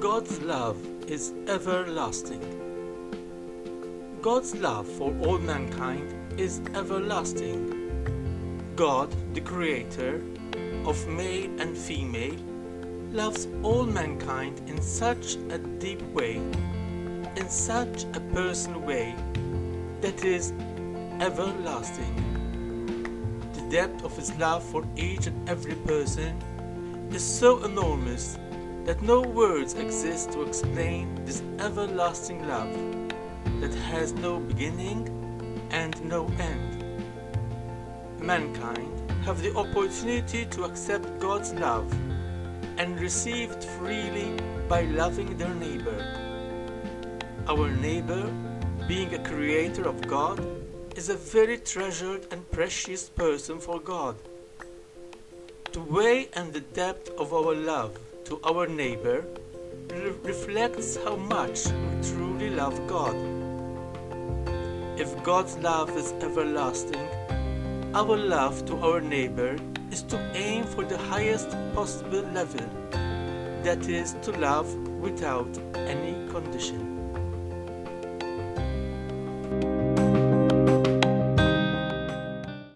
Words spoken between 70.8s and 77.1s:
the highest possible level, that is, to love without any condition.